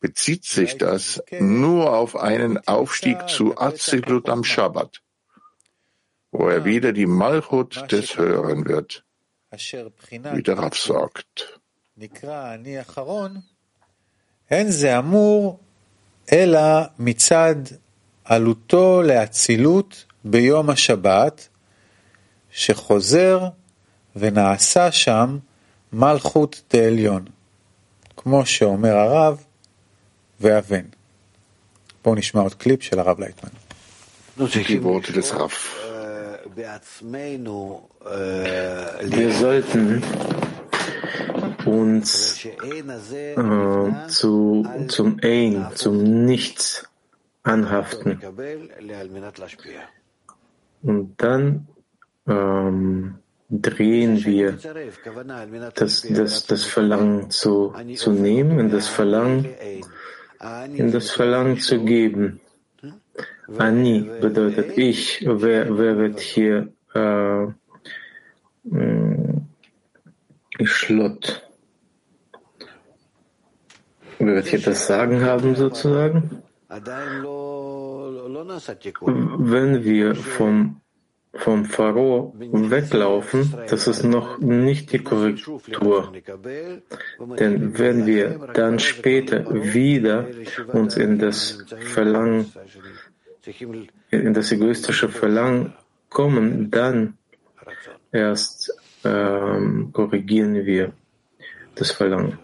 bezieht 0.00 0.44
sich 0.44 0.78
das 0.78 1.22
nur 1.38 1.92
auf 1.92 2.16
einen 2.16 2.66
Aufstieg 2.66 3.28
zu 3.28 3.58
Azilut 3.58 4.28
am 4.28 4.42
Shabbat 4.44 5.02
wo 6.32 6.48
er 6.48 6.64
wieder 6.64 6.92
die 6.92 7.06
Malchut 7.06 7.72
des 7.92 8.16
Höheren 8.16 8.66
wird, 8.66 9.04
wie 10.32 10.42
der 10.42 10.58
Raff 10.58 10.76
sagt. 10.78 11.58
אלא 16.32 16.60
מצד 16.98 17.54
עלותו 18.24 19.02
לאצילות 19.02 20.04
ביום 20.24 20.70
השבת, 20.70 21.48
שחוזר 22.50 23.48
ונעשה 24.16 24.92
שם 24.92 25.38
מלכות 25.92 26.62
דעליון, 26.72 27.24
כמו 28.16 28.46
שאומר 28.46 28.96
הרב 28.96 29.44
ואבן. 30.40 30.84
בואו 32.04 32.14
נשמע 32.14 32.40
עוד 32.40 32.54
קליפ 32.54 32.82
של 32.82 32.98
הרב 32.98 33.20
לייטמן. 33.20 33.50
Die 34.38 34.80
Worte 34.80 35.12
des 35.12 35.30
Raff. 35.32 35.81
Wir 39.04 39.30
sollten 39.32 40.02
uns 41.64 42.44
äh, 42.44 44.08
zu, 44.08 44.66
zum 44.88 45.18
Ein, 45.22 45.68
zum 45.74 46.24
Nichts 46.24 46.88
anhaften. 47.42 48.20
Und 50.82 51.14
dann 51.16 51.68
ähm, 52.26 53.14
drehen 53.50 54.24
wir 54.24 54.58
das, 55.74 56.02
das, 56.02 56.46
das 56.46 56.64
Verlangen 56.64 57.30
zu, 57.30 57.74
zu 57.96 58.10
nehmen, 58.10 58.70
das 58.70 58.88
Verlangen, 58.88 59.48
in 60.74 60.90
das 60.90 61.10
Verlangen 61.10 61.60
zu 61.60 61.84
geben. 61.84 62.40
Ani 63.58 64.10
bedeutet 64.20 64.78
ich. 64.78 65.24
Wer, 65.26 65.76
wer 65.78 65.98
wird 65.98 66.20
hier 66.20 66.72
äh, 66.94 67.46
Schlott? 70.64 71.42
Wer 74.18 74.34
wird 74.36 74.46
hier 74.46 74.60
das 74.60 74.86
Sagen 74.86 75.24
haben 75.24 75.54
sozusagen? 75.54 76.42
Wenn 79.00 79.84
wir 79.84 80.14
vom, 80.14 80.80
vom 81.34 81.64
Pharao 81.64 82.34
weglaufen, 82.38 83.54
das 83.68 83.86
ist 83.88 84.04
noch 84.04 84.38
nicht 84.38 84.92
die 84.92 85.00
Korrektur. 85.00 86.12
Denn 87.38 87.78
wenn 87.78 88.06
wir 88.06 88.48
dann 88.54 88.78
später 88.78 89.44
wieder 89.52 90.28
uns 90.72 90.96
in 90.96 91.18
das 91.18 91.64
Verlangen 91.80 92.52
in 94.10 94.34
das 94.34 94.52
egoistische 94.52 95.08
Verlangen 95.08 95.74
kommen, 96.08 96.70
dann 96.70 97.18
erst 98.12 98.72
ähm, 99.04 99.90
korrigieren 99.92 100.64
wir 100.64 100.92
das 101.74 101.90
Verlangen. 101.90 102.38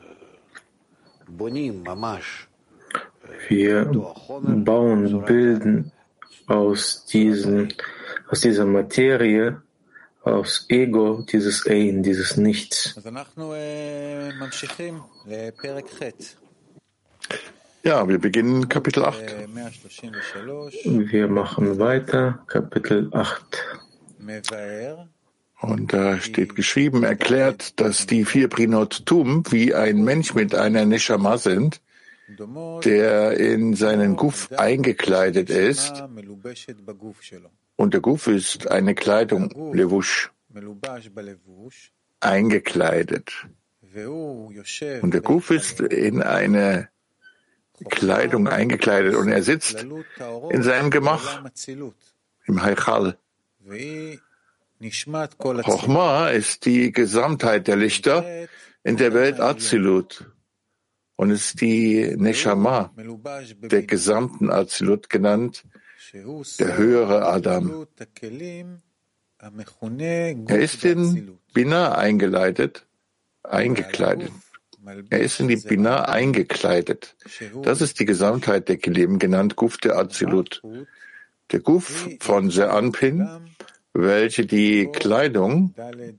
Wir 3.49 3.85
bauen, 3.85 5.25
bilden 5.25 5.93
aus, 6.47 7.05
diesen, 7.07 7.73
aus 8.29 8.41
dieser 8.41 8.65
Materie, 8.65 9.63
aus 10.23 10.67
Ego, 10.69 11.23
dieses 11.23 11.67
Ein, 11.67 12.03
dieses 12.03 12.37
Nichts. 12.37 12.99
Ja, 17.85 18.09
wir 18.09 18.19
beginnen 18.19 18.69
Kapitel 18.69 19.05
8. 19.05 19.49
Wir 20.85 21.29
machen 21.29 21.79
weiter, 21.79 22.43
Kapitel 22.47 23.09
8. 23.13 23.65
Und 25.61 25.93
da 25.93 26.21
steht 26.21 26.55
geschrieben, 26.55 27.03
erklärt, 27.03 27.81
dass 27.81 28.07
die 28.07 28.25
vier 28.25 28.49
Prinot 28.49 29.07
Tum 29.07 29.45
wie 29.51 29.75
ein 29.75 30.03
Mensch 30.03 30.35
mit 30.35 30.55
einer 30.55 30.85
Neshama 30.85 31.39
sind, 31.39 31.81
der 32.85 33.39
in 33.39 33.75
seinen 33.75 34.17
Guf 34.17 34.51
eingekleidet 34.57 35.51
ist. 35.51 36.05
Und 37.77 37.95
der 37.95 38.01
Guf 38.01 38.27
ist 38.27 38.71
eine 38.71 38.95
Kleidung, 38.95 39.73
Levush, 39.73 40.33
eingekleidet. 42.21 43.47
Und 45.01 45.15
der 45.15 45.21
Guf 45.23 45.51
ist 45.51 45.81
in 45.81 46.23
eine 46.23 46.89
Kleidung 47.91 48.49
eingekleidet 48.49 49.15
und 49.15 49.29
er 49.29 49.43
sitzt 49.43 49.87
in 50.51 50.63
seinem 50.63 50.91
Gemach 50.91 51.45
im 52.47 52.63
Heichal. 52.63 53.17
Chochma 55.65 56.29
ist 56.29 56.65
die 56.65 56.93
Gesamtheit 56.93 57.67
der 57.67 57.77
Lichter 57.77 58.49
in 58.85 58.97
der 58.97 59.13
Welt 59.13 59.41
Azilut 59.41 60.25
und 61.17 61.31
ist 61.31 61.61
die 61.61 62.15
Neshama 62.17 62.93
der 62.97 63.83
gesamten 63.83 64.51
Azilut 64.51 65.11
genannt, 65.11 65.65
der 66.13 66.77
höhere 66.77 67.27
Adam. 67.27 67.87
Er 69.41 70.61
ist 70.61 70.85
in 70.85 71.39
Binah 71.53 71.93
eingeleitet, 71.93 72.87
eingekleidet. 73.43 74.33
Er 75.11 75.21
ist 75.21 75.41
in 75.41 75.49
die 75.49 75.57
Binah 75.57 76.03
eingekleidet. 76.03 77.17
Das 77.63 77.81
ist 77.81 78.01
die 78.01 78.05
Gesamtheit 78.05 78.69
der 78.69 78.77
Kelim, 78.77 79.19
genannt 79.19 79.57
Guf 79.57 79.79
der 79.79 79.97
Azilut. 79.97 80.63
Der 81.51 81.61
Guf 81.61 82.09
von 82.21 82.51
Seanpin 82.51 83.29
welche 83.99 84.47
die 84.47 84.87
Kleidung, 84.87 85.75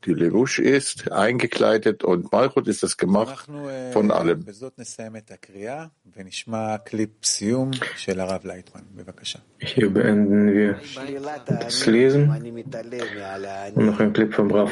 die 0.06 0.14
Levush 0.14 0.60
ist, 0.60 1.12
eingekleidet 1.12 2.04
und 2.04 2.32
Malchut 2.32 2.68
ist 2.68 2.84
das 2.84 2.98
Gemach 2.98 3.46
von 3.92 4.12
allem. 4.12 4.46
Hier 9.60 9.90
beenden 9.94 10.54
wir 10.54 10.80
das 11.46 11.86
Lesen 11.86 12.30
und 13.76 13.86
noch 13.86 14.00
ein 14.00 14.14
Clip 14.14 14.34
vom 14.34 14.52
Rav. 14.52 14.72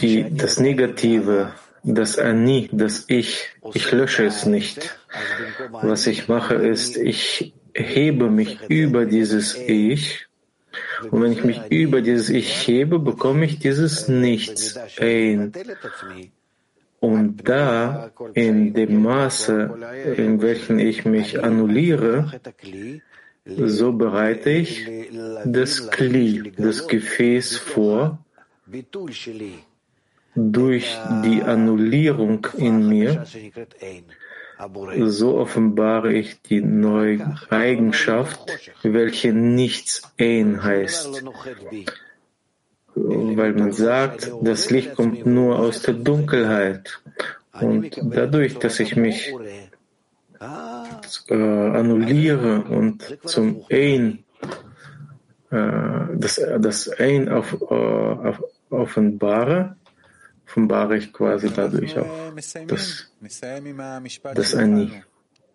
Die, 0.00 0.26
das 0.30 0.58
Negative 0.58 1.52
das 1.84 2.18
Ani, 2.18 2.68
das 2.72 3.04
Ich, 3.08 3.50
ich 3.74 3.92
lösche 3.92 4.24
es 4.24 4.46
nicht. 4.46 4.98
Was 5.70 6.06
ich 6.06 6.28
mache 6.28 6.54
ist, 6.54 6.96
ich 6.96 7.52
hebe 7.74 8.30
mich 8.30 8.58
über 8.68 9.04
dieses 9.04 9.54
Ich. 9.56 10.26
Und 11.10 11.22
wenn 11.22 11.32
ich 11.32 11.44
mich 11.44 11.60
über 11.68 12.00
dieses 12.00 12.30
Ich 12.30 12.66
hebe, 12.66 12.98
bekomme 12.98 13.44
ich 13.44 13.58
dieses 13.58 14.08
Nichts 14.08 14.78
ein. 14.98 15.52
Und 17.00 17.46
da, 17.46 18.10
in 18.32 18.72
dem 18.72 19.02
Maße, 19.02 19.70
in 20.16 20.40
welchem 20.40 20.78
ich 20.78 21.04
mich 21.04 21.44
annulliere, 21.44 22.32
so 23.44 23.92
bereite 23.92 24.50
ich 24.50 24.86
das 25.44 25.90
Kli, 25.90 26.52
das 26.56 26.88
Gefäß 26.88 27.56
vor, 27.56 28.18
durch 30.34 30.98
die 31.24 31.42
Annullierung 31.42 32.46
in 32.56 32.88
mir, 32.88 33.24
so 35.06 35.38
offenbare 35.38 36.12
ich 36.12 36.40
die 36.42 36.60
neue 36.60 37.36
Eigenschaft, 37.50 38.74
welche 38.82 39.32
nichts 39.32 40.02
ein 40.18 40.62
heißt. 40.62 41.24
Weil 42.94 43.52
man 43.54 43.72
sagt, 43.72 44.32
das 44.42 44.70
Licht 44.70 44.94
kommt 44.94 45.26
nur 45.26 45.58
aus 45.58 45.82
der 45.82 45.94
Dunkelheit. 45.94 47.00
Und 47.60 48.00
dadurch, 48.02 48.58
dass 48.58 48.80
ich 48.80 48.96
mich 48.96 49.32
äh, 51.29 51.33
annulliere 51.79 52.61
und 52.63 53.17
zum 53.25 53.65
Ein, 53.71 54.23
äh, 55.51 55.57
das, 56.15 56.41
das 56.59 56.89
Ein 56.89 57.29
auf, 57.29 57.53
äh, 57.53 57.73
auf, 57.73 58.43
offenbare, 58.69 59.75
offenbare 60.47 60.97
ich 60.97 61.11
quasi 61.13 61.49
dadurch 61.53 61.97
auch 61.97 62.33
das, 62.67 63.11
das 64.35 64.55
Ani. 64.55 65.03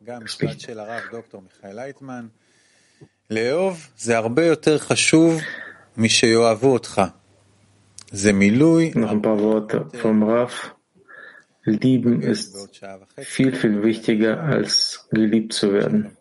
Das 0.06 0.40
Licht. 0.40 0.68
לאהוב 3.30 3.88
זה 3.98 4.16
הרבה 4.16 4.46
יותר 4.46 4.78
חשוב 4.78 5.40
משיאהבו 5.96 6.72
אותך. 6.72 7.02
זה 8.12 8.32
מילוי... 8.32 8.92
Noch 8.94 9.10
ein 9.10 9.22
paar 9.22 9.38
Worte 9.40 9.86
vom 10.02 10.22
Raf. 10.22 10.74
Lieben 11.63 12.21
ist 12.21 12.55
viel, 13.17 13.53
viel 13.53 13.83
wichtiger 13.83 14.41
als 14.41 15.07
geliebt 15.11 15.53
zu 15.53 15.73
werden. 15.73 16.17